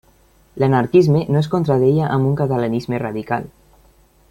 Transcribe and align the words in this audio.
L'anarquisme 0.61 1.21
no 1.35 1.41
es 1.41 1.49
contradeia 1.51 2.09
amb 2.15 2.31
un 2.31 2.41
catalanisme 2.41 3.03
radical. 3.07 3.47